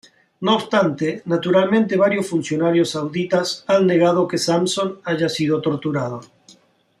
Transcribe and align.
No 0.39 0.55
obstante, 0.55 1.21
naturalmente 1.25 1.95
varios 1.95 2.25
funcionarios 2.27 2.89
sauditas 2.89 3.63
han 3.67 3.85
negado 3.85 4.27
que 4.27 4.39
Sampson 4.39 4.99
haya 5.03 5.29
sido 5.29 5.61
torturado. 5.61 6.21